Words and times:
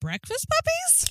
breakfast 0.00 0.46
puppies? 0.50 1.10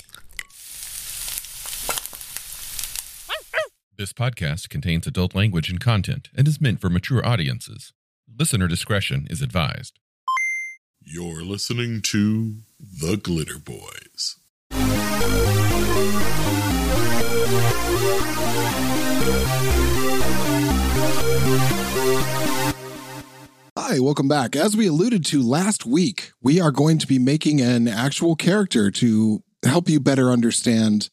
This 3.98 4.12
podcast 4.12 4.70
contains 4.70 5.08
adult 5.08 5.34
language 5.34 5.70
and 5.70 5.80
content 5.80 6.30
and 6.36 6.48
is 6.48 6.60
meant 6.60 6.82
for 6.82 6.90
mature 6.90 7.26
audiences. 7.26 7.94
Listener 8.38 8.68
discretion 8.68 9.26
is 9.30 9.42
advised. 9.42 10.00
You're 11.02 11.44
listening 11.44 12.02
to 12.04 12.58
The 12.80 13.16
Glitter 13.16 13.60
Boys. 13.60 14.36
Hi, 23.88 24.00
welcome 24.00 24.28
back. 24.28 24.56
As 24.56 24.76
we 24.76 24.88
alluded 24.88 25.24
to 25.26 25.44
last 25.44 25.86
week, 25.86 26.32
we 26.42 26.60
are 26.60 26.72
going 26.72 26.98
to 26.98 27.06
be 27.06 27.20
making 27.20 27.62
an 27.62 27.88
actual 27.88 28.36
character 28.36 28.90
to 28.90 29.44
help 29.64 29.90
you 29.90 30.00
better 30.00 30.32
understand 30.32 31.12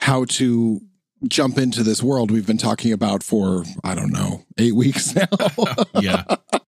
how 0.00 0.24
to 0.24 0.80
jump 1.28 1.58
into 1.58 1.82
this 1.82 2.02
world 2.02 2.30
we've 2.30 2.46
been 2.46 2.56
talking 2.56 2.94
about 2.94 3.22
for, 3.22 3.62
I 3.84 3.94
don't 3.94 4.10
know, 4.10 4.46
eight 4.56 4.74
weeks 4.74 5.14
now. 5.14 5.26
yeah. 6.00 6.24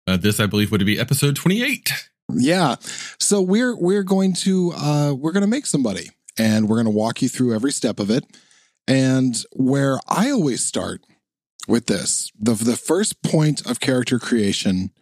Uh, 0.06 0.16
this, 0.16 0.40
I 0.40 0.46
believe, 0.46 0.72
would 0.72 0.86
be 0.86 0.98
episode 0.98 1.36
28. 1.36 1.92
yeah. 2.32 2.76
So 3.18 3.42
we're 3.42 3.76
we're 3.76 4.04
going 4.04 4.32
to 4.36 4.72
uh 4.72 5.12
we're 5.12 5.32
gonna 5.32 5.46
make 5.46 5.66
somebody 5.66 6.08
and 6.38 6.66
we're 6.66 6.78
gonna 6.78 6.88
walk 6.88 7.20
you 7.20 7.28
through 7.28 7.54
every 7.54 7.72
step 7.72 8.00
of 8.00 8.10
it. 8.10 8.24
And 8.88 9.36
where 9.52 10.00
I 10.08 10.30
always 10.30 10.64
start 10.64 11.02
with 11.68 11.88
this, 11.88 12.32
the 12.40 12.54
the 12.54 12.78
first 12.78 13.22
point 13.22 13.66
of 13.66 13.80
character 13.80 14.18
creation 14.18 14.92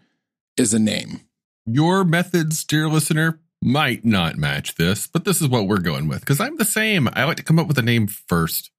is 0.57 0.75
a 0.75 0.79
name. 0.79 1.23
Your 1.67 2.05
methods, 2.05 2.65
dear 2.65 2.89
listener, 2.89 3.41
might 3.63 4.05
not 4.05 4.37
match 4.37 4.75
this, 4.75 5.07
but 5.07 5.25
this 5.25 5.41
is 5.41 5.49
what 5.49 5.67
we're 5.67 5.79
going 5.79 6.07
with 6.07 6.21
because 6.21 6.41
I'm 6.41 6.59
the 6.59 6.65
same. 6.65 7.09
I 7.15 7.25
like 7.25 7.39
to 7.39 7.43
come 7.43 7.59
up 7.59 7.67
with 7.67 7.79
a 7.79 7.83
name 7.83 8.07
first. 8.07 8.71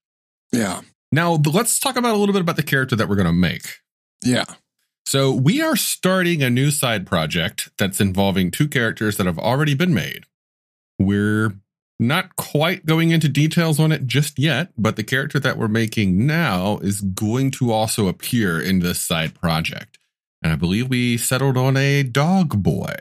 Yeah. 0.52 0.82
Now, 1.12 1.34
let's 1.34 1.80
talk 1.80 1.95
about 1.95 2.14
a 2.14 2.17
little 2.17 2.34
bit 2.34 2.42
about 2.42 2.56
the 2.56 2.64
character 2.64 2.95
that 2.95 3.09
we're 3.09 3.16
going 3.16 3.26
to 3.26 3.34
make. 3.34 3.80
Yeah. 4.23 4.45
So, 5.08 5.32
we 5.32 5.62
are 5.62 5.76
starting 5.76 6.44
a 6.44 6.50
new 6.50 6.72
side 6.72 7.08
project 7.08 7.70
that's 7.78 8.02
involving 8.02 8.52
two 8.52 8.67
characters 8.67 9.17
that 9.17 9.26
have 9.26 9.39
already 9.39 9.73
been 9.73 9.94
made. 9.94 10.26
We're 11.00 11.56
not 12.00 12.36
quite 12.36 12.86
going 12.86 13.12
into 13.12 13.30
details 13.30 13.80
on 13.80 13.92
it 13.92 14.06
just 14.06 14.38
yet, 14.38 14.70
but 14.78 14.95
the 14.95 15.04
character 15.04 15.39
that 15.39 15.58
we're 15.58 15.67
making 15.67 16.26
now 16.26 16.78
is 16.80 17.02
going 17.02 17.52
to 17.52 17.72
also 17.72 18.08
appear 18.08 18.60
in 18.60 18.80
this 18.80 19.00
side 19.00 19.34
project. 19.34 19.98
And 20.46 20.54
I 20.54 20.58
believe 20.58 20.90
we 20.90 21.18
settled 21.18 21.58
on 21.58 21.76
a 21.76 22.04
dog 22.04 22.62
boy. 22.62 22.94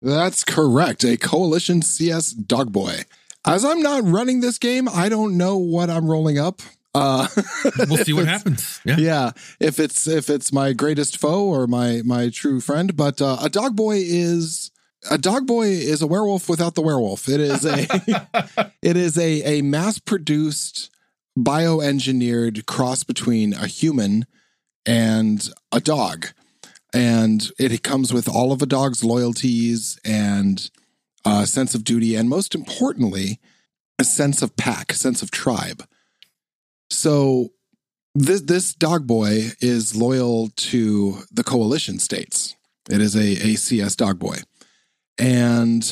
That's 0.00 0.42
correct. 0.42 1.04
A 1.04 1.18
Coalition 1.18 1.82
CS 1.82 2.32
Dog 2.32 2.72
Boy. 2.72 3.00
As 3.46 3.62
I'm 3.62 3.82
not 3.82 4.04
running 4.06 4.40
this 4.40 4.56
game, 4.56 4.88
I 4.88 5.10
don't 5.10 5.36
know 5.36 5.58
what 5.58 5.90
I'm 5.90 6.08
rolling 6.08 6.38
up. 6.38 6.62
Uh, 6.94 7.28
We'll 7.78 8.02
see 8.02 8.14
what 8.14 8.26
happens. 8.26 8.80
Yeah. 8.86 8.96
Yeah, 8.96 9.30
if 9.60 9.78
it's 9.78 10.06
if 10.06 10.30
it's 10.30 10.50
my 10.50 10.72
greatest 10.72 11.20
foe 11.20 11.44
or 11.44 11.66
my 11.66 12.00
my 12.06 12.30
true 12.30 12.58
friend, 12.58 12.96
but 12.96 13.20
uh, 13.20 13.36
a 13.42 13.50
dog 13.50 13.76
boy 13.76 13.96
is 13.98 14.70
a 15.10 15.18
dog 15.18 15.46
boy 15.46 15.66
is 15.66 16.00
a 16.00 16.06
werewolf 16.06 16.48
without 16.48 16.74
the 16.74 16.80
werewolf. 16.80 17.28
It 17.28 17.40
is 17.40 17.66
a 17.66 17.86
it 18.80 18.96
is 18.96 19.18
a 19.18 19.58
a 19.58 19.60
mass 19.60 19.98
produced 19.98 20.88
bioengineered 21.38 22.64
cross 22.64 23.04
between 23.04 23.52
a 23.52 23.66
human 23.66 24.24
and 24.86 25.50
a 25.70 25.78
dog. 25.78 26.28
And 26.94 27.50
it 27.58 27.82
comes 27.82 28.12
with 28.12 28.28
all 28.28 28.52
of 28.52 28.60
a 28.60 28.66
dog's 28.66 29.02
loyalties 29.02 29.98
and 30.04 30.70
a 31.24 31.46
sense 31.46 31.74
of 31.74 31.84
duty, 31.84 32.16
and 32.16 32.28
most 32.28 32.54
importantly, 32.54 33.40
a 33.98 34.04
sense 34.04 34.42
of 34.42 34.56
pack, 34.56 34.92
sense 34.92 35.22
of 35.22 35.30
tribe. 35.30 35.84
So 36.90 37.50
this 38.14 38.42
this 38.42 38.74
dog 38.74 39.06
boy 39.06 39.52
is 39.60 39.96
loyal 39.96 40.50
to 40.56 41.22
the 41.30 41.44
coalition 41.44 41.98
states. 41.98 42.56
It 42.90 43.00
is 43.00 43.14
a, 43.14 43.20
a 43.20 43.54
CS 43.54 43.96
dog 43.96 44.18
boy. 44.18 44.38
And 45.18 45.84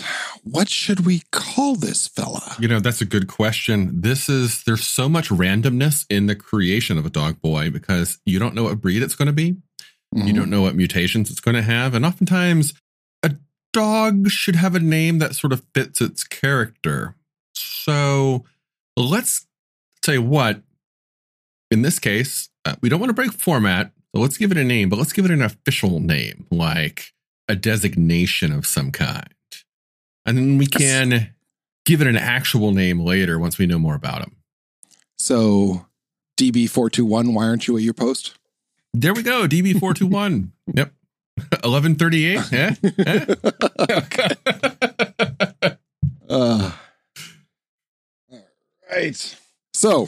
what 0.42 0.68
should 0.68 1.06
we 1.06 1.22
call 1.30 1.76
this 1.76 2.08
fella? 2.08 2.56
You 2.58 2.68
know, 2.68 2.80
that's 2.80 3.00
a 3.00 3.04
good 3.04 3.28
question. 3.28 4.00
This 4.00 4.28
is, 4.28 4.64
there's 4.64 4.86
so 4.86 5.08
much 5.08 5.28
randomness 5.28 6.06
in 6.08 6.26
the 6.26 6.34
creation 6.34 6.96
of 6.98 7.04
a 7.04 7.10
dog 7.10 7.40
boy 7.40 7.70
because 7.70 8.18
you 8.24 8.38
don't 8.38 8.54
know 8.54 8.64
what 8.64 8.80
breed 8.80 9.02
it's 9.02 9.14
going 9.14 9.26
to 9.26 9.32
be. 9.32 9.56
Mm-hmm. 10.14 10.26
You 10.26 10.32
don't 10.32 10.50
know 10.50 10.62
what 10.62 10.74
mutations 10.74 11.30
it's 11.30 11.40
going 11.40 11.54
to 11.54 11.62
have. 11.62 11.94
And 11.94 12.04
oftentimes, 12.04 12.74
a 13.22 13.34
dog 13.72 14.28
should 14.28 14.56
have 14.56 14.74
a 14.74 14.80
name 14.80 15.18
that 15.18 15.34
sort 15.34 15.52
of 15.52 15.62
fits 15.74 16.00
its 16.00 16.24
character. 16.24 17.14
So 17.54 18.44
let's 18.96 19.46
tell 20.02 20.14
you 20.14 20.22
what, 20.22 20.62
in 21.70 21.82
this 21.82 21.98
case, 21.98 22.48
uh, 22.64 22.74
we 22.80 22.88
don't 22.88 23.00
want 23.00 23.10
to 23.10 23.14
break 23.14 23.32
format. 23.32 23.92
So 24.14 24.20
let's 24.20 24.36
give 24.36 24.50
it 24.50 24.56
a 24.56 24.64
name, 24.64 24.88
but 24.88 24.98
let's 24.98 25.12
give 25.12 25.24
it 25.24 25.30
an 25.30 25.42
official 25.42 26.00
name, 26.00 26.46
like 26.50 27.12
a 27.48 27.54
designation 27.54 28.52
of 28.52 28.66
some 28.66 28.90
kind. 28.90 29.34
And 30.26 30.36
then 30.36 30.58
we 30.58 30.66
can 30.66 31.34
give 31.84 32.00
it 32.00 32.06
an 32.06 32.16
actual 32.16 32.72
name 32.72 33.00
later 33.00 33.38
once 33.38 33.58
we 33.58 33.66
know 33.66 33.78
more 33.78 33.94
about 33.94 34.22
him. 34.22 34.36
So 35.18 35.86
DB421, 36.38 37.34
why 37.34 37.44
aren't 37.44 37.68
you 37.68 37.76
at 37.76 37.82
your 37.82 37.94
post? 37.94 38.34
There 38.92 39.14
we 39.14 39.22
go. 39.22 39.46
DB421. 39.46 40.50
yep. 40.74 40.92
1138. 41.62 42.40
Yeah. 42.52 42.74
Uh, 46.28 46.70
all 48.30 48.38
right. 48.92 49.36
So 49.74 50.06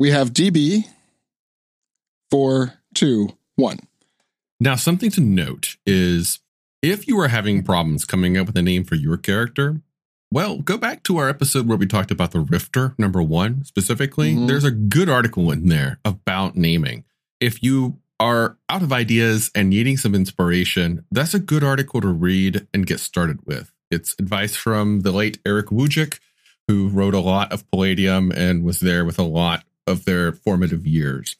we 0.00 0.10
have 0.10 0.32
DB 0.32 0.86
four 2.32 2.74
two 2.94 3.28
one. 3.54 3.78
Now, 4.58 4.74
something 4.74 5.10
to 5.12 5.20
note 5.20 5.76
is 5.86 6.40
if 6.82 7.06
you 7.06 7.16
are 7.20 7.28
having 7.28 7.62
problems 7.62 8.04
coming 8.04 8.36
up 8.36 8.48
with 8.48 8.56
a 8.56 8.62
name 8.62 8.82
for 8.82 8.96
your 8.96 9.16
character, 9.16 9.80
well, 10.32 10.58
go 10.58 10.76
back 10.76 11.04
to 11.04 11.16
our 11.18 11.28
episode 11.28 11.68
where 11.68 11.78
we 11.78 11.86
talked 11.86 12.10
about 12.10 12.32
the 12.32 12.40
Rifter, 12.40 12.96
number 12.98 13.22
one 13.22 13.64
specifically. 13.64 14.34
Mhm. 14.34 14.48
There's 14.48 14.64
a 14.64 14.72
good 14.72 15.08
article 15.08 15.52
in 15.52 15.68
there 15.68 16.00
about 16.04 16.56
naming. 16.56 17.04
If 17.40 17.62
you 17.62 17.98
are 18.20 18.58
out 18.68 18.82
of 18.82 18.92
ideas 18.92 19.50
and 19.54 19.70
needing 19.70 19.96
some 19.96 20.14
inspiration, 20.14 21.04
that's 21.10 21.34
a 21.34 21.38
good 21.38 21.62
article 21.62 22.00
to 22.00 22.08
read 22.08 22.66
and 22.74 22.86
get 22.86 23.00
started 23.00 23.38
with. 23.46 23.72
It's 23.90 24.14
advice 24.18 24.56
from 24.56 25.00
the 25.00 25.12
late 25.12 25.38
Erick 25.46 25.66
Wujcik, 25.66 26.18
who 26.66 26.88
wrote 26.88 27.14
a 27.14 27.20
lot 27.20 27.52
of 27.52 27.68
Palladium 27.70 28.30
and 28.32 28.64
was 28.64 28.80
there 28.80 29.04
with 29.04 29.18
a 29.18 29.22
lot 29.24 29.64
of 29.86 30.04
their 30.04 30.32
formative 30.32 30.86
years. 30.86 31.36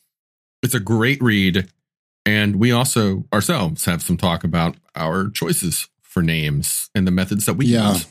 It's 0.63 0.75
a 0.75 0.81
great 0.81 1.21
read. 1.23 1.69
And 2.25 2.57
we 2.57 2.73
also 2.73 3.25
ourselves 3.33 3.85
have 3.87 4.03
some 4.03 4.17
talk 4.17 4.45
about 4.45 4.77
our 4.95 5.29
choices 5.31 5.89
for 6.03 6.23
names 6.23 6.91
and 6.95 7.07
the 7.07 7.11
methods 7.11 7.47
that 7.47 7.55
we 7.55 7.67
Yeah. 7.67 7.93
use. 7.95 8.07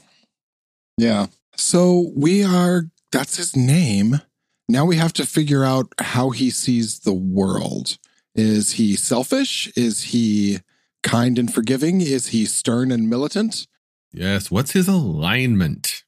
Yeah. 0.98 1.28
So 1.56 2.12
we 2.16 2.44
are, 2.44 2.90
that's 3.12 3.38
his 3.38 3.56
name. 3.56 4.22
Now 4.70 4.86
we 4.86 4.98
have 4.98 5.14
to 5.14 5.26
figure 5.26 5.64
out 5.64 5.94
how 6.00 6.32
he 6.32 6.50
sees 6.50 7.00
the 7.00 7.14
world. 7.14 7.98
Is 8.36 8.74
he 8.74 8.96
selfish? 8.96 9.72
Is 9.76 10.06
he 10.06 10.60
kind 11.04 11.40
and 11.40 11.54
forgiving? 11.54 12.02
Is 12.02 12.28
he 12.28 12.46
stern 12.46 12.92
and 12.92 13.10
militant? 13.10 13.68
Yes. 14.12 14.52
What's 14.52 14.72
his 14.72 14.88
alignment? 14.88 16.04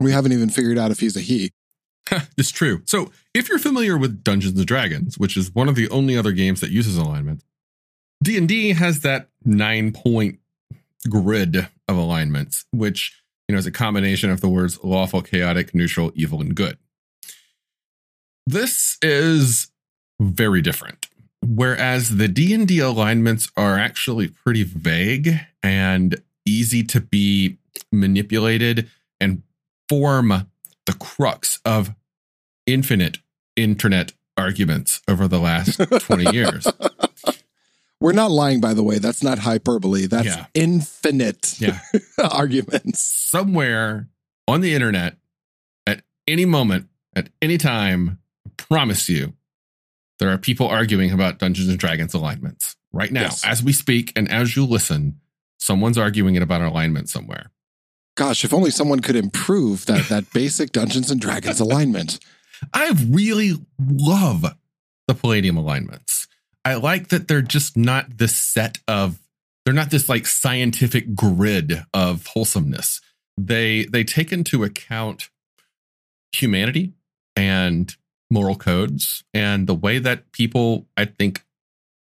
We 0.00 0.12
haven't 0.12 0.32
even 0.32 0.50
figured 0.50 0.78
out 0.78 0.90
if 0.90 1.00
he's 1.00 1.16
a 1.16 1.20
he. 1.20 1.52
it's 2.36 2.50
true. 2.50 2.82
So, 2.86 3.12
if 3.34 3.48
you're 3.48 3.58
familiar 3.58 3.96
with 3.96 4.24
Dungeons 4.24 4.58
and 4.58 4.66
Dragons, 4.66 5.16
which 5.16 5.36
is 5.36 5.54
one 5.54 5.68
of 5.68 5.76
the 5.76 5.88
only 5.90 6.16
other 6.16 6.32
games 6.32 6.60
that 6.60 6.70
uses 6.70 6.96
alignment, 6.96 7.44
D&D 8.22 8.70
has 8.70 9.00
that 9.00 9.28
9-point 9.46 10.38
grid 11.08 11.68
of 11.88 11.96
alignments, 11.96 12.64
which, 12.70 13.22
you 13.48 13.54
know, 13.54 13.58
is 13.58 13.66
a 13.66 13.72
combination 13.72 14.30
of 14.30 14.40
the 14.40 14.48
words 14.48 14.78
lawful, 14.82 15.22
chaotic, 15.22 15.74
neutral, 15.74 16.12
evil, 16.14 16.40
and 16.40 16.54
good. 16.54 16.76
This 18.46 18.98
is 19.02 19.70
very 20.20 20.60
different. 20.62 21.06
Whereas 21.44 22.16
the 22.18 22.28
D&D 22.28 22.78
alignments 22.78 23.50
are 23.56 23.76
actually 23.78 24.28
pretty 24.28 24.62
vague 24.62 25.40
and 25.62 26.22
easy 26.46 26.84
to 26.84 27.00
be 27.00 27.58
manipulated 27.90 28.88
and 29.20 29.42
form 29.88 30.28
the 30.86 30.92
crux 30.94 31.60
of 31.64 31.94
infinite 32.66 33.18
internet 33.56 34.12
arguments 34.36 35.02
over 35.08 35.26
the 35.28 35.38
last 35.40 35.78
20 36.00 36.32
years. 36.32 36.66
We're 38.00 38.12
not 38.12 38.30
lying, 38.30 38.60
by 38.60 38.74
the 38.74 38.82
way. 38.82 38.98
That's 38.98 39.22
not 39.22 39.40
hyperbole. 39.40 40.06
That's 40.06 40.26
Yeah. 40.26 40.46
infinite 40.54 41.60
Yeah. 41.60 41.78
arguments. 42.30 43.00
Somewhere 43.00 44.08
on 44.48 44.60
the 44.60 44.74
internet, 44.74 45.16
at 45.86 46.02
any 46.26 46.44
moment, 46.44 46.88
at 47.14 47.28
any 47.40 47.58
time, 47.58 48.18
promise 48.68 49.08
you, 49.08 49.34
there 50.18 50.30
are 50.30 50.38
people 50.38 50.68
arguing 50.68 51.10
about 51.10 51.38
Dungeons 51.38 51.68
and 51.68 51.78
Dragons 51.78 52.14
alignments 52.14 52.76
right 52.92 53.10
now, 53.12 53.22
Yes. 53.22 53.44
as 53.44 53.62
we 53.62 53.72
speak, 53.72 54.12
and 54.16 54.30
as 54.30 54.54
you 54.56 54.64
listen, 54.64 55.20
someone's 55.58 55.98
arguing 55.98 56.34
it 56.34 56.42
about 56.42 56.60
an 56.60 56.68
alignment 56.68 57.08
somewhere. 57.08 57.50
Gosh, 58.16 58.44
if 58.44 58.52
only 58.52 58.70
someone 58.70 59.00
could 59.00 59.16
improve 59.16 59.86
that 59.86 60.08
that 60.08 60.30
basic 60.34 60.72
Dungeons 60.72 61.10
and 61.10 61.20
Dragons 61.20 61.60
alignment. 61.60 62.18
I 62.72 62.90
really 63.08 63.54
love 63.78 64.44
the 65.08 65.14
Palladium 65.14 65.56
alignments. 65.56 66.28
I 66.64 66.74
like 66.74 67.08
that 67.08 67.26
they're 67.26 67.42
just 67.42 67.76
not 67.76 68.18
this 68.18 68.36
set 68.36 68.78
of 68.86 69.18
they're 69.64 69.74
not 69.74 69.90
this 69.90 70.08
like 70.08 70.26
scientific 70.26 71.14
grid 71.14 71.84
of 71.94 72.26
wholesomeness. 72.26 73.00
They 73.38 73.86
they 73.86 74.04
take 74.04 74.30
into 74.30 74.62
account 74.62 75.30
humanity 76.36 76.92
and 77.36 77.96
moral 78.32 78.56
codes 78.56 79.22
and 79.34 79.66
the 79.66 79.74
way 79.74 79.98
that 79.98 80.32
people 80.32 80.86
I 80.96 81.04
think 81.04 81.44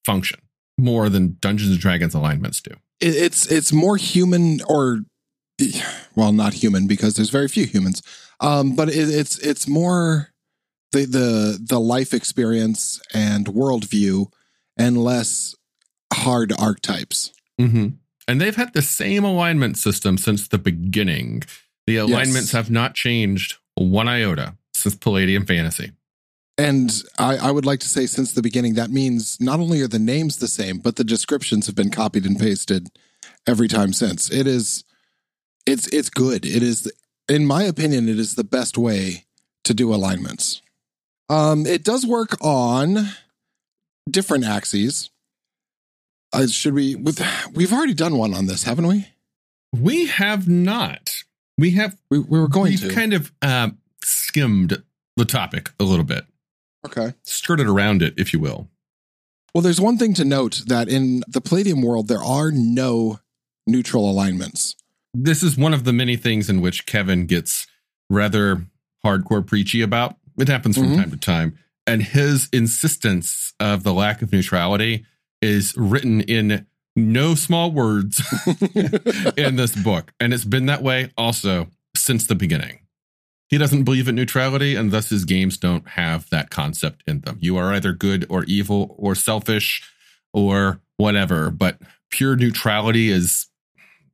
function 0.06 0.40
more 0.78 1.10
than 1.10 1.38
Dungeons 1.40 1.72
and 1.72 1.80
Dragons 1.80 2.14
alignments 2.14 2.62
do. 2.62 2.72
It's 3.02 3.52
it's 3.52 3.74
more 3.74 3.98
human 3.98 4.62
or 4.68 5.02
well, 6.16 6.32
not 6.32 6.54
human 6.54 6.88
because 6.88 7.16
there's 7.16 7.30
very 7.30 7.48
few 7.48 7.66
humans. 7.66 8.02
Um, 8.40 8.76
but 8.76 8.90
it, 8.90 9.10
it's 9.10 9.38
it's 9.40 9.68
more 9.68 10.30
the 10.92 11.06
the 11.06 11.60
the 11.70 11.80
life 11.80 12.14
experience 12.14 13.02
and 13.14 13.46
worldview 13.48 14.28
and 14.78 15.04
less 15.04 15.56
hard 16.14 16.54
archetypes. 16.58 17.32
Mm-hmm. 17.60 17.88
And 18.28 18.42
they've 18.42 18.56
had 18.56 18.74
the 18.74 18.82
same 18.82 19.24
alignment 19.24 19.78
system 19.78 20.18
since 20.18 20.48
the 20.48 20.58
beginning. 20.58 21.44
The 21.88 21.98
alignments 21.98 22.48
Yes. 22.48 22.52
have 22.54 22.72
not 22.72 22.96
changed 22.96 23.58
one 23.76 24.08
iota 24.08 24.56
since 24.74 24.96
Palladium 24.96 25.46
Fantasy. 25.46 25.92
And 26.58 27.04
I, 27.20 27.38
I 27.38 27.52
would 27.52 27.66
like 27.66 27.82
to 27.82 27.90
say 27.90 28.06
since 28.06 28.32
the 28.32 28.42
beginning, 28.42 28.76
that 28.76 28.90
means 28.90 29.40
not 29.42 29.60
only 29.60 29.82
are 29.82 29.88
the 29.90 30.00
names 30.00 30.38
the 30.38 30.48
same, 30.48 30.78
but 30.78 30.96
the 30.96 31.04
descriptions 31.04 31.66
have 31.66 31.76
been 31.76 31.90
copied 31.92 32.26
and 32.26 32.40
pasted 32.40 32.90
every 33.46 33.68
time 33.68 33.92
since. 33.92 34.32
It 34.32 34.48
is 34.48 34.84
it's 35.66 35.88
it's 35.88 36.10
good. 36.10 36.46
It 36.46 36.64
is 36.64 36.92
in 37.28 37.46
my 37.46 37.64
opinion, 37.64 38.08
it 38.08 38.20
is 38.20 38.36
the 38.36 38.44
best 38.44 38.78
way 38.78 39.26
to 39.64 39.74
do 39.74 39.94
alignments. 39.94 40.62
Um, 41.30 41.66
it 41.66 41.84
does 41.84 42.06
work 42.06 42.38
on 42.42 43.10
different 44.10 44.46
axes. 44.46 45.10
Uh, 46.32 46.48
should 46.48 46.74
we 46.74 46.96
with 46.96 47.22
we've 47.54 47.74
already 47.74 47.94
done 47.94 48.18
one 48.18 48.34
on 48.34 48.46
this, 48.46 48.64
haven't 48.64 48.88
we? 48.88 49.08
We 49.74 50.06
have 50.06 50.48
not. 50.48 51.24
We 51.58 51.72
have 51.72 51.98
We, 52.10 52.20
we 52.20 52.40
were 52.40 52.48
going 52.48 52.72
we've 52.72 52.82
to. 52.82 52.94
kind 52.94 53.14
of 53.14 53.32
uh, 53.42 53.70
skimmed 54.04 54.82
the 55.18 55.26
topic 55.26 55.72
a 55.80 55.84
little 55.84 56.06
bit, 56.06 56.26
okay. 56.86 57.14
skirted 57.24 57.68
around 57.68 58.02
it, 58.02 58.14
if 58.18 58.34
you 58.34 58.40
will. 58.40 58.70
Well, 59.54 59.62
there's 59.62 59.80
one 59.82 59.98
thing 59.98 60.14
to 60.16 60.26
note 60.26 60.64
that 60.68 60.90
in 60.90 61.24
the 61.28 61.42
Palladium 61.42 61.82
world, 61.82 62.08
there 62.08 62.24
are 62.24 62.52
no 62.52 63.20
neutral 63.68 64.10
alignments. 64.10 64.76
This 65.14 65.42
is 65.42 65.58
one 65.58 65.74
of 65.74 65.86
the 65.86 65.94
many 65.94 66.18
things 66.18 66.50
in 66.50 66.60
which 66.62 66.86
Kevin 66.86 67.26
gets 67.26 67.66
rather 68.10 68.66
hardcore 69.06 69.46
preachy 69.46 69.82
about. 69.82 70.18
It 70.38 70.50
happens 70.50 70.76
from 70.78 70.88
Mhm. 70.90 70.96
time 70.98 71.12
to 71.12 71.18
time. 71.18 71.58
And 71.88 72.04
his 72.04 72.50
insistence 72.52 73.54
of 73.60 73.84
the 73.84 73.94
lack 73.94 74.22
of 74.22 74.32
neutrality 74.34 75.06
is 75.42 75.74
written 75.78 76.22
in 76.22 76.66
no 76.96 77.36
small 77.36 77.72
words 77.72 78.22
in 79.38 79.56
this 79.56 79.76
book. 79.76 80.12
And 80.20 80.34
it's 80.34 80.44
been 80.46 80.66
that 80.66 80.84
way 80.84 81.12
also 81.18 81.68
since 81.96 82.28
the 82.28 82.36
beginning. 82.36 82.80
He 83.48 83.58
doesn't 83.58 83.84
believe 83.84 84.08
in 84.08 84.16
neutrality, 84.16 84.76
and 84.76 84.92
thus 84.92 85.10
his 85.10 85.24
games 85.26 85.58
don't 85.58 85.88
have 85.90 86.30
that 86.32 86.50
concept 86.50 87.04
in 87.08 87.22
them. 87.22 87.38
You 87.40 87.58
are 87.58 87.72
either 87.74 87.94
good 87.94 88.26
or 88.30 88.44
evil 88.46 88.96
or 88.98 89.14
selfish 89.16 89.84
or 90.34 90.82
whatever, 90.98 91.52
but 91.52 91.78
pure 92.10 92.36
neutrality 92.36 93.10
is 93.10 93.48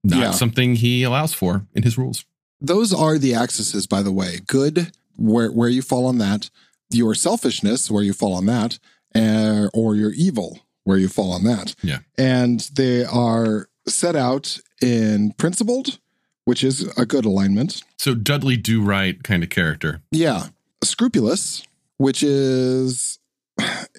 not 0.03 0.19
Yeah. 0.19 0.31
something 0.31 0.75
he 0.75 1.03
allows 1.03 1.33
for 1.33 1.65
in 1.73 1.83
his 1.83 1.97
rules. 1.97 2.25
Those 2.59 2.93
are 2.93 3.17
the 3.17 3.33
axes, 3.33 3.87
by 3.87 4.03
the 4.03 4.11
way. 4.11 4.39
Good, 4.47 4.91
where 5.15 5.49
where 5.51 5.69
you 5.69 5.81
fall 5.81 6.05
on 6.07 6.17
that. 6.17 6.49
Your 6.91 7.15
selfishness, 7.15 7.89
where 7.89 8.03
you 8.03 8.11
fall 8.13 8.33
on 8.33 8.45
that, 8.47 8.77
uh, 9.15 9.69
or 9.73 9.95
your 9.95 10.11
evil, 10.11 10.59
where 10.83 10.97
you 10.97 11.07
fall 11.07 11.31
on 11.31 11.43
that. 11.45 11.73
Yeah. 11.81 11.99
And 12.17 12.59
they 12.75 13.05
are 13.05 13.69
set 13.87 14.15
out 14.15 14.59
in 14.81 15.31
principled, 15.37 15.99
which 16.45 16.63
is 16.63 16.87
a 16.97 17.05
good 17.05 17.25
alignment. 17.25 17.83
So 17.97 18.13
Dudley 18.15 18.57
Do 18.57 18.81
Right 18.81 19.21
kind 19.23 19.43
of 19.43 19.49
character. 19.49 20.01
Yeah. 20.11 20.47
Scrupulous, 20.83 21.63
which 21.97 22.23
is 22.23 23.19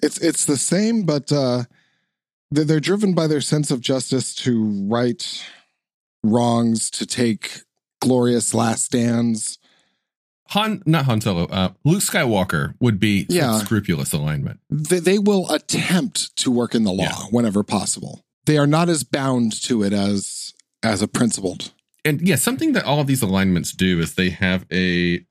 it's 0.01 0.17
it's 0.19 0.45
the 0.45 0.57
same, 0.57 1.03
but 1.03 1.31
uh 1.31 1.63
they're, 2.51 2.65
they're 2.65 2.79
driven 2.79 3.13
by 3.13 3.27
their 3.27 3.41
sense 3.41 3.71
of 3.71 3.81
justice 3.81 4.35
to 4.35 4.63
right 4.87 5.43
wrongs, 6.23 6.89
to 6.91 7.05
take 7.05 7.61
glorious 8.01 8.53
last 8.53 8.85
stands. 8.85 9.57
Han, 10.49 10.83
not 10.85 11.05
Han 11.05 11.19
Solo, 11.21 11.45
uh, 11.45 11.69
Luke 11.83 12.01
Skywalker 12.03 12.75
would 12.79 12.99
be 12.99 13.25
Yeah. 13.29 13.57
scrupulous 13.59 14.13
alignment. 14.13 14.59
They, 14.69 14.99
they 14.99 15.17
will 15.17 15.49
attempt 15.51 16.35
to 16.37 16.51
work 16.51 16.75
in 16.75 16.83
the 16.83 16.91
law 16.91 17.05
Yeah. 17.05 17.25
whenever 17.31 17.63
possible. 17.63 18.21
They 18.45 18.57
are 18.57 18.67
not 18.67 18.87
as 18.89 19.03
bound 19.03 19.59
to 19.63 19.83
it 19.83 19.93
as 19.93 20.53
as 20.83 21.01
a 21.01 21.07
principled. 21.07 21.71
And 22.05 22.21
yeah, 22.21 22.35
something 22.35 22.73
that 22.73 22.85
all 22.85 22.99
of 22.99 23.07
these 23.07 23.21
alignments 23.21 23.71
do 23.71 23.99
is 23.99 24.15
they 24.15 24.29
have 24.29 24.65
a 24.71 25.25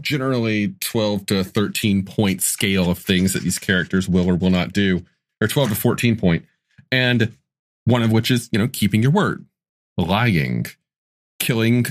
generally 0.00 0.74
12 0.80 1.26
to 1.26 1.44
13 1.44 2.04
point 2.04 2.42
scale 2.42 2.90
of 2.90 2.98
things 2.98 3.32
that 3.32 3.42
these 3.42 3.58
characters 3.58 4.08
will 4.08 4.28
or 4.28 4.34
will 4.34 4.50
not 4.50 4.72
do, 4.72 5.04
or 5.40 5.46
12 5.46 5.70
to 5.70 5.74
14 5.74 6.16
point. 6.16 6.44
And 6.90 7.34
one 7.84 8.02
of 8.02 8.12
which 8.12 8.30
is, 8.30 8.48
you 8.52 8.58
know, 8.58 8.68
keeping 8.68 9.02
your 9.02 9.12
word, 9.12 9.44
lying, 9.96 10.66
killing, 11.38 11.86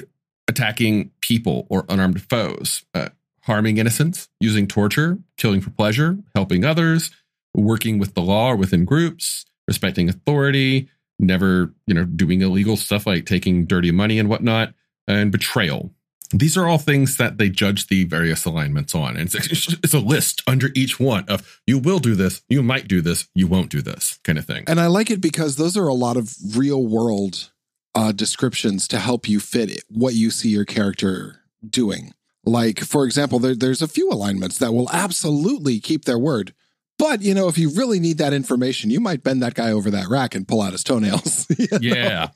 attacking 0.47 1.11
people 1.21 1.65
or 1.69 1.85
unarmed 1.87 2.21
foes, 2.21 2.83
uh, 2.93 3.09
harming 3.41 3.77
innocents, 3.77 4.29
using 4.39 4.67
torture, 4.67 5.17
killing 5.37 5.61
for 5.61 5.69
pleasure, 5.69 6.17
helping 6.35 6.65
others, 6.65 7.11
working 7.53 7.99
with 7.99 8.15
the 8.15 8.21
law 8.21 8.49
or 8.49 8.55
within 8.55 8.85
groups, 8.85 9.45
respecting 9.67 10.09
authority, 10.09 10.89
never, 11.25 11.73
you 11.87 11.93
know, 11.93 12.05
doing 12.05 12.41
illegal 12.41 12.77
stuff 12.77 13.07
like 13.07 13.25
taking 13.25 13.65
dirty 13.65 13.91
money 13.91 14.19
and 14.19 14.29
whatnot, 14.29 14.73
and 15.07 15.31
betrayal. 15.31 15.93
These 16.31 16.57
are 16.57 16.67
all 16.67 16.79
things 16.79 17.17
that 17.17 17.37
they 17.37 17.49
judge 17.49 17.87
the 17.87 18.05
various 18.05 18.45
alignments 18.45 18.95
on. 18.95 19.17
And 19.17 19.33
it's, 19.33 19.73
it's 19.73 19.93
a 19.93 19.99
list 19.99 20.41
under 20.47 20.69
each 20.73 20.99
one 20.99 21.25
of 21.29 21.61
you 21.67 21.77
will 21.77 21.99
do 21.99 22.15
this, 22.15 22.41
you 22.49 22.63
might 22.63 22.87
do 22.87 23.01
this, 23.01 23.27
you 23.35 23.45
won't 23.45 23.69
do 23.69 23.81
this 23.81 24.19
kind 24.23 24.39
of 24.39 24.45
thing. 24.45 24.63
And 24.67 24.79
I 24.79 24.87
like 24.87 25.11
it 25.11 25.21
because 25.21 25.57
those 25.57 25.77
are 25.77 25.87
a 25.87 25.93
lot 25.93 26.17
of 26.17 26.33
real 26.55 26.85
world 26.85 27.51
uh, 27.93 28.11
descriptions 28.11 28.87
to 28.87 28.99
help 28.99 29.29
you 29.29 29.39
fit 29.39 29.69
it, 29.69 29.83
what 29.89 30.15
you 30.15 30.31
see 30.31 30.49
your 30.49 30.65
character 30.65 31.41
doing. 31.67 32.13
Like, 32.45 32.79
for 32.79 33.05
example, 33.05 33.39
there, 33.39 33.55
there's 33.55 33.81
a 33.81 33.87
few 33.87 34.09
alignments 34.09 34.57
that 34.57 34.73
will 34.73 34.89
absolutely 34.91 35.79
keep 35.79 36.05
their 36.05 36.19
word. 36.19 36.53
But, 36.99 37.21
you 37.21 37.33
know, 37.33 37.47
if 37.47 37.57
you 37.57 37.69
really 37.71 37.99
need 37.99 38.17
that 38.19 38.33
information, 38.33 38.89
you 38.89 38.99
might 38.99 39.23
bend 39.23 39.41
that 39.41 39.55
guy 39.55 39.71
over 39.71 39.89
that 39.91 40.07
rack 40.07 40.35
and 40.35 40.47
pull 40.47 40.61
out 40.61 40.71
his 40.73 40.83
toenails. 40.83 41.47
you 41.57 41.67
know? 41.71 41.79
Yeah. 41.81 42.29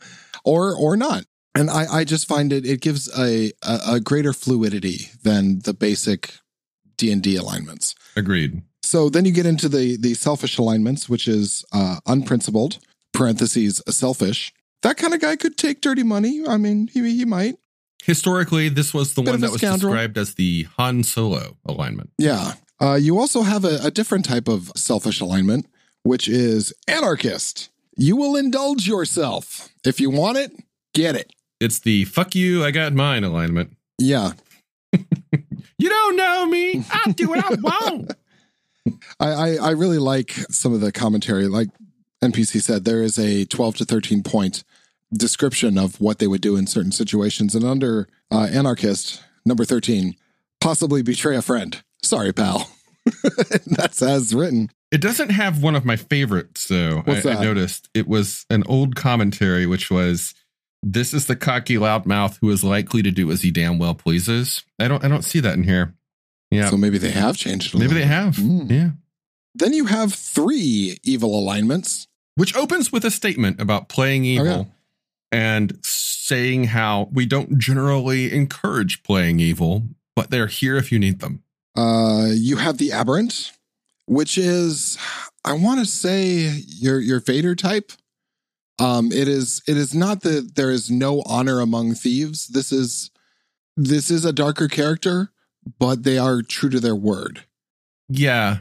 Or, 0.43 0.75
or 0.75 0.97
not. 0.97 1.25
And 1.55 1.69
I, 1.69 1.85
I 1.91 2.03
just 2.03 2.27
find 2.27 2.51
it, 2.51 2.65
it 2.65 2.81
gives 2.81 3.07
a, 3.17 3.51
a, 3.63 3.79
a 3.93 3.99
greater 3.99 4.33
fluidity 4.33 5.09
than 5.23 5.59
the 5.59 5.73
basic 5.73 6.35
D&D 6.97 7.35
alignments. 7.35 7.95
Agreed. 8.15 8.61
So 8.87 9.09
then 9.09 9.25
you 9.25 9.33
get 9.33 9.45
into 9.45 9.67
the 9.67 9.97
the 9.97 10.13
selfish 10.13 10.57
alignments, 10.57 11.09
which 11.09 11.27
is 11.27 11.65
uh, 11.73 11.97
unprincipled 12.05 12.79
(parentheses 13.11 13.81
selfish). 13.89 14.53
That 14.81 14.95
kind 14.95 15.13
of 15.13 15.19
guy 15.19 15.35
could 15.35 15.57
take 15.57 15.81
dirty 15.81 16.03
money. 16.03 16.43
I 16.47 16.55
mean, 16.55 16.87
he 16.87 17.01
he 17.17 17.25
might. 17.25 17.57
Historically, 18.05 18.69
this 18.69 18.93
was 18.93 19.13
the 19.13 19.23
Bit 19.23 19.31
one 19.31 19.41
that 19.41 19.51
was 19.51 19.59
scoundrel. 19.59 19.91
described 19.91 20.17
as 20.17 20.35
the 20.35 20.67
Han 20.77 21.03
Solo 21.03 21.57
alignment. 21.65 22.11
Yeah. 22.17 22.53
Uh, 22.79 22.95
you 22.95 23.17
also 23.19 23.41
have 23.41 23.65
a, 23.65 23.79
a 23.83 23.91
different 23.91 24.25
type 24.25 24.47
of 24.47 24.71
selfish 24.75 25.19
alignment, 25.19 25.65
which 26.03 26.27
is 26.27 26.73
anarchist. 26.87 27.69
You 27.95 28.15
will 28.15 28.35
indulge 28.35 28.87
yourself 28.87 29.69
if 29.83 29.99
you 29.99 30.09
want 30.09 30.37
it. 30.37 30.51
Get 30.93 31.15
it. 31.15 31.33
It's 31.59 31.79
the 31.79 32.05
fuck 32.05 32.35
you, 32.35 32.63
I 32.63 32.71
got 32.71 32.93
mine 32.93 33.23
alignment. 33.23 33.75
Yeah. 33.97 34.33
You 35.79 35.89
don't 35.89 36.15
know 36.15 36.45
me. 36.47 36.83
I 36.91 37.11
do 37.11 37.29
what 37.29 37.43
I 37.45 37.53
want. 37.55 38.11
I, 39.19 39.27
I 39.29 39.55
I 39.57 39.69
really 39.71 39.99
like 39.99 40.31
some 40.49 40.73
of 40.73 40.81
the 40.81 40.91
commentary. 40.91 41.47
Like 41.47 41.69
NPC 42.23 42.61
said, 42.61 42.83
there 42.83 43.03
is 43.03 43.19
a 43.19 43.45
twelve 43.45 43.75
to 43.77 43.85
thirteen 43.85 44.23
point 44.23 44.63
description 45.13 45.77
of 45.77 46.01
what 46.01 46.19
they 46.19 46.27
would 46.27 46.41
do 46.41 46.55
in 46.55 46.67
certain 46.67 46.91
situations. 46.91 47.53
And 47.53 47.63
under 47.63 48.07
uh, 48.31 48.47
anarchist 48.51 49.21
number 49.45 49.65
thirteen, 49.65 50.15
possibly 50.59 51.03
betray 51.03 51.35
a 51.35 51.41
friend. 51.41 51.83
Sorry, 52.07 52.33
pal. 52.33 52.69
That's 53.67 54.01
as 54.01 54.33
written. 54.33 54.69
It 54.91 55.01
doesn't 55.01 55.29
have 55.29 55.61
one 55.61 55.75
of 55.75 55.85
my 55.85 55.95
favorites, 55.95 56.67
though. 56.67 57.01
What's 57.05 57.25
I, 57.25 57.33
I 57.33 57.43
noticed 57.43 57.89
it 57.93 58.07
was 58.07 58.45
an 58.49 58.63
old 58.67 58.95
commentary, 58.95 59.65
which 59.65 59.89
was, 59.91 60.33
"This 60.83 61.13
is 61.13 61.25
the 61.25 61.35
cocky 61.35 61.75
loudmouth 61.75 62.37
who 62.41 62.49
is 62.51 62.63
likely 62.63 63.01
to 63.03 63.11
do 63.11 63.31
as 63.31 63.41
he 63.41 63.51
damn 63.51 63.79
well 63.79 63.95
pleases." 63.95 64.63
I 64.79 64.87
don't, 64.87 65.03
I 65.03 65.07
don't 65.07 65.23
see 65.23 65.39
that 65.41 65.55
in 65.55 65.63
here. 65.63 65.93
Yeah, 66.51 66.69
So 66.69 66.77
maybe 66.77 66.97
they 66.97 67.11
have 67.11 67.35
changed. 67.35 67.77
maybe 67.77 67.93
they 67.93 68.05
have. 68.05 68.37
Mm. 68.37 68.71
Yeah, 68.71 68.89
Then 69.55 69.73
you 69.73 69.85
have 69.87 70.13
three 70.13 70.97
evil 71.03 71.37
alignments. 71.37 72.07
which 72.35 72.55
opens 72.55 72.91
with 72.91 73.03
a 73.03 73.11
statement 73.11 73.59
about 73.59 73.89
playing 73.89 74.23
evil, 74.23 74.47
Oh, 74.47 74.57
yeah. 74.59 74.65
and 75.33 75.77
saying 75.83 76.65
how 76.65 77.09
we 77.11 77.25
don't 77.25 77.57
generally 77.59 78.31
encourage 78.33 79.03
playing 79.03 79.41
evil, 79.41 79.83
but 80.15 80.29
they're 80.31 80.47
here 80.47 80.77
if 80.77 80.89
you 80.91 80.99
need 80.99 81.19
them. 81.19 81.43
Uh, 81.77 82.29
you 82.33 82.57
have 82.57 82.77
the 82.79 82.91
aberrant, 82.91 83.51
which 84.07 84.37
is, 84.37 84.97
I 85.45 85.53
want 85.53 85.79
to 85.79 85.85
say, 85.85 86.61
your 86.65 86.99
your 86.99 87.19
Vader 87.19 87.55
type. 87.55 87.91
Um, 88.79 89.11
it 89.11 89.27
is 89.27 89.61
it 89.67 89.77
is 89.77 89.93
not 89.95 90.21
that 90.21 90.55
there 90.55 90.71
is 90.71 90.89
no 90.91 91.21
honor 91.25 91.59
among 91.61 91.93
thieves. 91.93 92.47
This 92.47 92.71
is 92.71 93.11
this 93.75 94.09
is 94.11 94.25
a 94.25 94.33
darker 94.33 94.67
character, 94.67 95.31
but 95.79 96.03
they 96.03 96.17
are 96.17 96.41
true 96.41 96.69
to 96.69 96.79
their 96.79 96.95
word. 96.95 97.43
Yeah, 98.09 98.59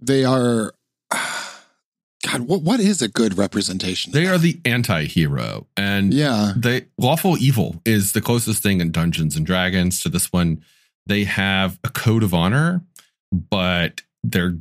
They 0.00 0.24
are. 0.24 0.74
God, 2.26 2.40
what 2.42 2.62
what 2.62 2.80
is 2.80 3.00
a 3.00 3.08
good 3.08 3.38
representation? 3.38 4.12
they 4.12 4.26
are 4.26 4.38
the 4.38 4.60
anti-hero 4.64 5.66
and 5.76 6.12
Yeah, 6.12 6.52
they 6.56 6.86
lawful 6.98 7.38
evil 7.38 7.80
is 7.86 8.12
the 8.12 8.20
closest 8.20 8.62
thing 8.62 8.80
in 8.80 8.90
Dungeons 8.90 9.36
and 9.36 9.46
Dragons 9.46 10.00
to 10.00 10.08
this 10.08 10.32
one. 10.32 10.62
They 11.08 11.24
have 11.24 11.78
a 11.82 11.88
code 11.88 12.22
of 12.22 12.32
honor, 12.32 12.82
but 13.32 14.02
they're 14.22 14.56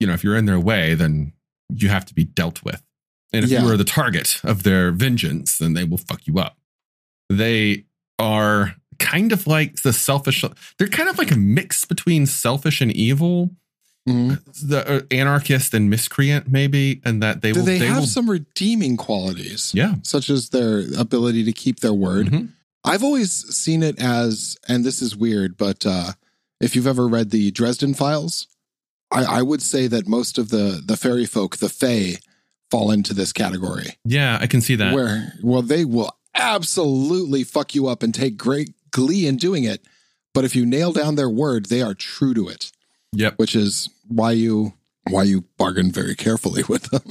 you 0.00 0.06
know 0.06 0.12
if 0.14 0.24
you're 0.24 0.36
in 0.36 0.46
their 0.46 0.58
way, 0.60 0.94
then 0.94 1.32
you 1.72 1.88
have 1.88 2.04
to 2.06 2.14
be 2.14 2.24
dealt 2.24 2.64
with. 2.64 2.82
And 3.32 3.44
if 3.44 3.50
Yeah. 3.50 3.62
you 3.62 3.68
are 3.68 3.76
the 3.76 3.84
target 3.84 4.40
of 4.42 4.64
their 4.64 4.90
vengeance, 4.90 5.58
then 5.58 5.74
they 5.74 5.84
will 5.84 5.98
fuck 5.98 6.26
you 6.26 6.38
up. 6.38 6.58
They 7.28 7.84
are 8.18 8.74
kind 8.98 9.32
of 9.32 9.46
like 9.46 9.82
the 9.82 9.92
selfish. 9.92 10.44
They're 10.78 10.88
kind 10.88 11.08
of 11.08 11.16
like 11.18 11.30
a 11.30 11.36
mix 11.36 11.84
between 11.84 12.26
selfish 12.26 12.80
and 12.80 12.90
evil. 12.92 13.50
Mhm. 14.08 14.40
The 14.68 14.88
uh, 14.88 15.00
anarchist 15.10 15.74
and 15.74 15.88
miscreant, 15.90 16.48
maybe, 16.50 17.00
and 17.04 17.22
that 17.22 17.42
they 17.42 17.52
Do 17.52 17.60
will. 17.60 17.66
they, 17.66 17.78
have 17.78 17.98
will, 18.00 18.06
some 18.06 18.28
redeeming 18.28 18.96
qualities? 18.96 19.70
Yeah. 19.74 19.96
such 20.02 20.28
as 20.30 20.48
their 20.48 20.84
ability 20.98 21.44
to 21.44 21.52
keep 21.52 21.80
their 21.80 21.92
word. 21.92 22.28
Mhm. 22.28 22.48
I've 22.84 23.04
always 23.04 23.32
seen 23.32 23.82
it 23.82 24.00
as, 24.00 24.56
and 24.68 24.84
this 24.84 25.02
is 25.02 25.16
weird, 25.16 25.56
but 25.56 25.84
uh, 25.86 26.12
if 26.60 26.74
you've 26.74 26.86
ever 26.86 27.06
read 27.06 27.30
the 27.30 27.50
Dresden 27.50 27.94
Files, 27.94 28.46
I, 29.10 29.24
I 29.24 29.42
would 29.42 29.60
say 29.62 29.86
that 29.88 30.06
most 30.06 30.38
of 30.38 30.48
the 30.50 30.80
the 30.84 30.96
fairy 30.96 31.26
folk, 31.26 31.56
the 31.58 31.68
Fae, 31.68 32.16
fall 32.70 32.90
into 32.90 33.12
this 33.12 33.32
category. 33.32 33.98
Yeah, 34.04 34.38
I 34.40 34.46
can 34.46 34.60
see 34.60 34.76
that. 34.76 34.94
Where, 34.94 35.32
well, 35.42 35.62
they 35.62 35.84
will 35.84 36.10
absolutely 36.34 37.44
fuck 37.44 37.74
you 37.74 37.86
up 37.88 38.02
and 38.02 38.14
take 38.14 38.36
great 38.36 38.70
glee 38.92 39.26
in 39.26 39.36
doing 39.36 39.64
it. 39.64 39.84
But 40.32 40.44
if 40.44 40.54
you 40.54 40.64
nail 40.64 40.92
down 40.92 41.16
their 41.16 41.28
word, 41.28 41.66
they 41.66 41.82
are 41.82 41.94
true 41.94 42.34
to 42.34 42.48
it, 42.48 42.70
Yep. 43.12 43.34
which 43.38 43.56
is 43.56 43.88
why 44.06 44.32
you 44.32 44.74
why 45.08 45.24
you 45.24 45.44
bargain 45.58 45.90
very 45.90 46.14
carefully 46.14 46.62
with 46.68 46.84
them. 46.84 47.02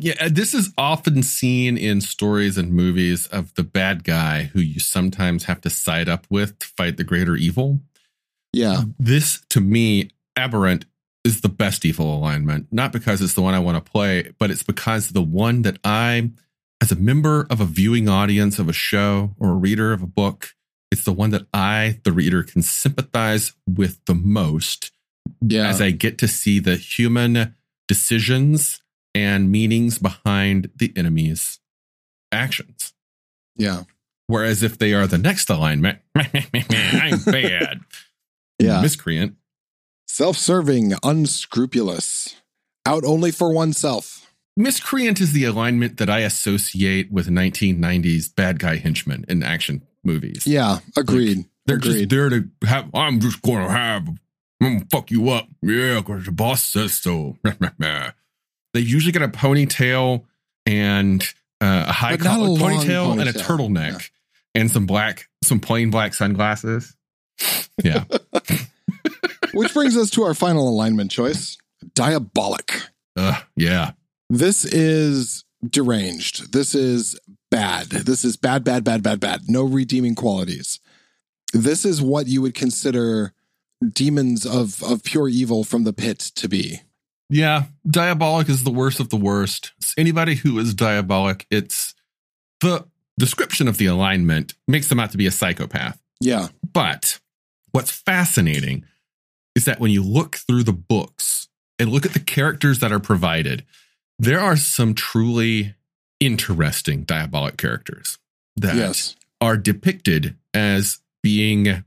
Yeah, 0.00 0.14
uh, 0.20 0.28
this 0.30 0.54
is 0.54 0.72
often 0.76 1.22
seen 1.22 1.76
in 1.76 2.00
stories 2.00 2.58
and 2.58 2.72
movies 2.72 3.26
of 3.28 3.54
the 3.54 3.62
bad 3.62 4.04
guy 4.04 4.44
who 4.52 4.60
you 4.60 4.80
sometimes 4.80 5.44
have 5.44 5.60
to 5.62 5.70
side 5.70 6.08
up 6.08 6.26
with 6.30 6.58
to 6.60 6.66
fight 6.66 6.96
the 6.96 7.04
greater 7.04 7.36
evil. 7.36 7.80
Yeah, 8.52 8.82
This, 8.98 9.42
to 9.50 9.60
me, 9.60 10.10
Aberrant 10.36 10.84
is 11.24 11.40
the 11.40 11.48
best 11.48 11.84
evil 11.84 12.14
alignment, 12.14 12.66
not 12.70 12.92
because 12.92 13.22
it's 13.22 13.34
the 13.34 13.42
one 13.42 13.54
I 13.54 13.60
want 13.60 13.82
to 13.82 13.90
play, 13.90 14.32
but 14.38 14.50
it's 14.50 14.62
because 14.62 15.08
the 15.08 15.22
one 15.22 15.62
that 15.62 15.78
I, 15.84 16.30
as 16.80 16.92
a 16.92 16.96
member 16.96 17.46
of 17.48 17.60
a 17.60 17.64
viewing 17.64 18.08
audience 18.08 18.58
of 18.58 18.68
a 18.68 18.74
show 18.74 19.34
or 19.38 19.50
a 19.50 19.54
reader 19.54 19.92
of 19.92 20.02
a 20.02 20.06
book, 20.06 20.54
it's 20.90 21.04
the 21.04 21.12
one 21.12 21.30
that 21.30 21.46
I, 21.54 22.00
the 22.04 22.12
reader, 22.12 22.42
can 22.42 22.60
sympathize 22.60 23.54
with 23.66 24.04
the 24.04 24.14
most 24.14 24.90
yeah, 25.40 25.68
as 25.68 25.80
I 25.80 25.90
get 25.90 26.18
to 26.18 26.28
see 26.28 26.58
the 26.58 26.76
human 26.76 27.54
decisions 27.88 28.81
and 29.14 29.50
meanings 29.50 29.98
behind 29.98 30.70
the 30.76 30.92
enemy's 30.96 31.58
actions. 32.30 32.92
yeah, 33.56 33.82
Whereas 34.28 34.62
if 34.62 34.78
they 34.78 34.94
are 34.94 35.06
the 35.06 35.18
next 35.18 35.50
alignment, 35.50 35.98
I'm 36.14 37.22
bad. 37.24 37.80
yeah. 38.58 38.80
Miscreant. 38.80 39.34
Self 40.06 40.36
serving, 40.36 40.92
unscrupulous, 41.02 42.36
out 42.86 43.04
only 43.04 43.30
for 43.30 43.52
oneself. 43.52 44.32
Miscreant 44.56 45.20
is 45.20 45.32
the 45.32 45.44
alignment 45.44 45.96
that 45.98 46.10
I 46.10 46.20
associate 46.20 47.10
with 47.10 47.28
1990s 47.28 48.34
bad 48.34 48.58
guy 48.58 48.76
henchmen 48.76 49.24
in 49.28 49.42
action 49.42 49.82
movies. 50.04 50.46
Yeah, 50.46 50.78
agreed. 50.96 51.46
They're 51.66 51.78
just 51.78 52.08
there 52.08 52.28
to 52.28 52.48
have, 52.66 52.90
I'm 52.94 53.20
just 53.20 53.40
going 53.42 53.66
to 53.66 53.70
have, 53.72 54.08
I'm 54.60 54.74
gonna 54.78 54.86
fuck 54.90 55.10
you 55.10 55.30
up. 55.30 55.48
Yeah, 55.62 56.00
because 56.00 56.26
the 56.26 56.32
boss 56.32 56.62
says 56.62 56.94
so. 56.94 57.36
they 58.74 58.80
usually 58.80 59.12
get 59.12 59.22
a 59.22 59.28
ponytail 59.28 60.24
and 60.66 61.22
uh, 61.60 61.86
a 61.88 61.92
high 61.92 62.16
collar 62.16 62.46
a 62.46 62.50
long 62.50 62.72
ponytail, 62.72 63.12
and 63.12 63.28
a 63.28 63.32
ponytail. 63.32 63.42
turtleneck 63.42 64.10
and 64.54 64.70
some 64.70 64.86
black, 64.86 65.28
some 65.42 65.60
plain 65.60 65.90
black 65.90 66.14
sunglasses. 66.14 66.96
Yeah. 67.82 68.04
Which 69.54 69.74
brings 69.74 69.96
us 69.96 70.10
to 70.10 70.22
our 70.22 70.34
final 70.34 70.68
alignment 70.68 71.10
choice 71.10 71.58
diabolic. 71.94 72.80
uh, 73.16 73.40
yeah. 73.56 73.92
This 74.30 74.64
is 74.64 75.44
deranged. 75.68 76.52
This 76.52 76.74
is 76.74 77.18
bad. 77.50 77.88
This 77.88 78.24
is 78.24 78.36
bad, 78.36 78.64
bad, 78.64 78.82
bad, 78.82 79.02
bad, 79.02 79.20
bad. 79.20 79.42
No 79.46 79.64
redeeming 79.64 80.14
qualities. 80.14 80.80
This 81.52 81.84
is 81.84 82.00
what 82.00 82.26
you 82.26 82.40
would 82.40 82.54
consider 82.54 83.34
demons 83.92 84.46
of, 84.46 84.82
of 84.82 85.02
pure 85.02 85.28
evil 85.28 85.64
from 85.64 85.84
the 85.84 85.92
pit 85.92 86.18
to 86.18 86.48
be. 86.48 86.80
Yeah. 87.32 87.64
Diabolic 87.88 88.48
is 88.50 88.62
the 88.62 88.70
worst 88.70 89.00
of 89.00 89.08
the 89.08 89.16
worst. 89.16 89.72
Anybody 89.96 90.34
who 90.34 90.58
is 90.58 90.74
diabolic, 90.74 91.46
it's 91.50 91.94
the 92.60 92.86
description 93.18 93.68
of 93.68 93.78
the 93.78 93.86
alignment 93.86 94.54
makes 94.68 94.88
them 94.88 95.00
out 95.00 95.10
to 95.12 95.16
be 95.18 95.26
a 95.26 95.30
psychopath. 95.30 95.98
Yeah. 96.20 96.48
But 96.72 97.18
what's 97.72 97.90
fascinating 97.90 98.84
is 99.54 99.64
that 99.64 99.80
when 99.80 99.90
you 99.90 100.02
look 100.02 100.36
through 100.36 100.64
the 100.64 100.72
books 100.74 101.48
and 101.78 101.90
look 101.90 102.04
at 102.06 102.12
the 102.12 102.20
characters 102.20 102.80
that 102.80 102.92
are 102.92 103.00
provided, 103.00 103.64
there 104.18 104.40
are 104.40 104.56
some 104.56 104.94
truly 104.94 105.74
interesting 106.20 107.02
diabolic 107.02 107.56
characters 107.56 108.18
that 108.56 108.76
Yes. 108.76 109.16
are 109.40 109.56
depicted 109.56 110.36
as 110.54 111.00
being 111.22 111.82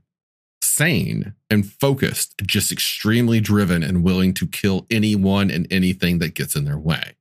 sane 0.76 1.34
and 1.48 1.70
focused, 1.70 2.34
just 2.44 2.70
extremely 2.70 3.40
driven 3.40 3.82
and 3.82 4.04
willing 4.04 4.34
to 4.34 4.46
kill 4.46 4.86
anyone 4.90 5.50
and 5.50 5.66
anything 5.70 6.18
that 6.18 6.34
gets 6.34 6.54
in 6.54 6.64
their 6.64 6.78
way. 6.78 7.14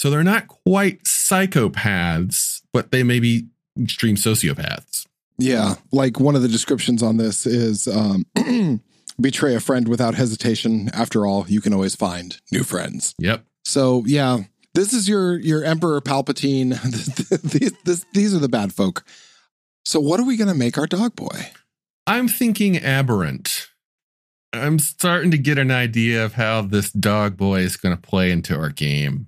So 0.00 0.10
they're 0.10 0.22
not 0.22 0.46
quite 0.48 1.04
psychopaths, 1.04 2.62
but 2.72 2.92
they 2.92 3.02
may 3.02 3.18
be 3.18 3.48
extreme 3.80 4.16
sociopaths. 4.16 5.06
Yeah, 5.38 5.74
like 5.92 6.20
one 6.20 6.36
of 6.36 6.42
the 6.42 6.48
descriptions 6.48 7.02
on 7.02 7.16
this 7.16 7.46
is 7.46 7.86
um, 7.88 8.24
betray 9.20 9.54
a 9.54 9.60
friend 9.60 9.88
without 9.88 10.14
hesitation. 10.14 10.88
After 10.94 11.26
all, 11.26 11.46
you 11.48 11.60
can 11.60 11.74
always 11.74 11.94
find 11.94 12.40
new 12.50 12.62
friends. 12.62 13.14
Yep. 13.18 13.44
So 13.64 14.02
yeah, 14.06 14.38
this 14.74 14.92
is 14.92 15.08
your 15.08 15.38
your 15.38 15.64
Emperor 15.64 16.00
Palpatine. 16.00 16.80
these, 17.42 17.72
this, 17.84 18.06
these 18.12 18.34
are 18.34 18.38
the 18.38 18.48
bad 18.48 18.72
folk. 18.72 19.04
So 19.84 20.00
what 20.00 20.20
are 20.20 20.24
we 20.24 20.36
gonna 20.36 20.54
make 20.54 20.78
our 20.78 20.86
dog 20.86 21.16
boy? 21.16 21.50
I'm 22.06 22.28
thinking 22.28 22.76
aberrant. 22.78 23.68
I'm 24.52 24.78
starting 24.78 25.30
to 25.32 25.38
get 25.38 25.58
an 25.58 25.70
idea 25.70 26.24
of 26.24 26.34
how 26.34 26.62
this 26.62 26.90
dog 26.90 27.36
boy 27.36 27.60
is 27.60 27.76
going 27.76 27.94
to 27.96 28.00
play 28.00 28.30
into 28.30 28.56
our 28.56 28.70
game. 28.70 29.26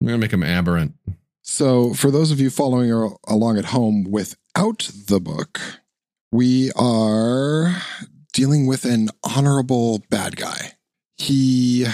We're 0.00 0.08
going 0.08 0.20
to 0.20 0.24
make 0.24 0.32
him 0.32 0.42
aberrant. 0.42 0.94
So 1.42 1.94
for 1.94 2.10
those 2.10 2.30
of 2.30 2.40
you 2.40 2.50
following 2.50 2.90
along 3.28 3.58
at 3.58 3.66
home 3.66 4.04
without 4.04 4.90
the 5.08 5.20
book, 5.20 5.60
we 6.32 6.72
are 6.74 7.82
dealing 8.32 8.66
with 8.66 8.84
an 8.84 9.10
honorable 9.22 10.02
bad 10.10 10.36
guy. 10.36 10.72
He 11.16 11.86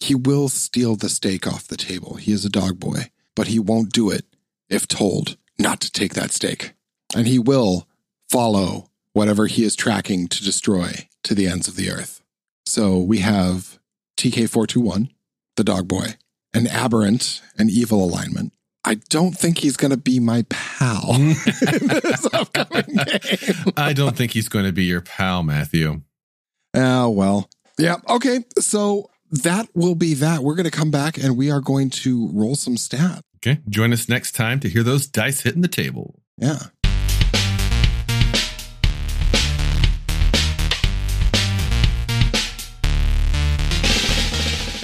he 0.00 0.14
will 0.14 0.48
steal 0.48 0.96
the 0.96 1.08
steak 1.08 1.46
off 1.46 1.68
the 1.68 1.76
table. 1.76 2.14
He 2.14 2.32
is 2.32 2.44
a 2.44 2.50
dog 2.50 2.78
boy, 2.80 3.10
but 3.36 3.48
he 3.48 3.58
won't 3.58 3.92
do 3.92 4.10
it 4.10 4.24
if 4.68 4.88
told 4.88 5.36
not 5.58 5.80
to 5.80 5.90
take 5.90 6.14
that 6.14 6.32
steak. 6.32 6.74
And 7.14 7.26
he 7.26 7.38
will 7.38 7.86
follow 8.30 8.90
whatever 9.12 9.46
he 9.46 9.64
is 9.64 9.76
tracking 9.76 10.28
to 10.28 10.42
destroy 10.42 11.08
to 11.24 11.34
the 11.34 11.46
ends 11.46 11.68
of 11.68 11.76
the 11.76 11.90
earth. 11.90 12.22
So 12.66 12.98
we 12.98 13.18
have 13.18 13.78
TK421, 14.18 15.10
the 15.56 15.64
dog 15.64 15.88
boy, 15.88 16.14
an 16.54 16.66
aberrant, 16.66 17.42
an 17.58 17.68
evil 17.70 18.04
alignment. 18.04 18.52
I 18.84 18.94
don't 18.94 19.32
think 19.32 19.58
he's 19.58 19.76
going 19.76 19.92
to 19.92 19.96
be 19.96 20.18
my 20.18 20.44
pal 20.48 21.02
in 21.14 21.28
this 21.28 22.26
upcoming 22.32 22.96
game. 22.96 23.72
I 23.76 23.92
don't 23.92 24.16
think 24.16 24.32
he's 24.32 24.48
going 24.48 24.64
to 24.64 24.72
be 24.72 24.84
your 24.84 25.00
pal, 25.00 25.42
Matthew. 25.42 26.02
Oh, 26.74 27.10
well. 27.10 27.48
Yeah. 27.78 27.96
Okay. 28.08 28.44
So 28.58 29.10
that 29.30 29.68
will 29.74 29.94
be 29.94 30.14
that. 30.14 30.42
We're 30.42 30.56
going 30.56 30.64
to 30.64 30.70
come 30.70 30.90
back 30.90 31.16
and 31.16 31.36
we 31.36 31.50
are 31.50 31.60
going 31.60 31.90
to 31.90 32.28
roll 32.32 32.54
some 32.54 32.74
stats. 32.74 33.22
Okay. 33.38 33.60
Join 33.68 33.92
us 33.92 34.08
next 34.08 34.32
time 34.32 34.60
to 34.60 34.68
hear 34.68 34.82
those 34.82 35.06
dice 35.06 35.40
hitting 35.42 35.62
the 35.62 35.68
table. 35.68 36.20
Yeah. 36.38 36.58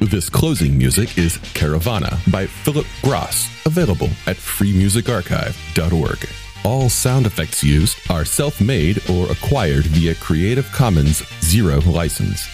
This 0.00 0.28
closing 0.28 0.76
music 0.76 1.16
is 1.16 1.38
Caravana 1.54 2.18
by 2.30 2.46
Phillip 2.46 2.86
Gross, 3.02 3.48
available 3.64 4.08
at 4.26 4.36
freemusicarchive.org. 4.36 6.28
All 6.64 6.88
sound 6.88 7.26
effects 7.26 7.62
used 7.62 7.98
are 8.10 8.24
self-made 8.24 9.08
or 9.08 9.30
acquired 9.30 9.84
via 9.86 10.14
Creative 10.16 10.70
Commons 10.72 11.22
Zero 11.40 11.80
license. 11.82 12.53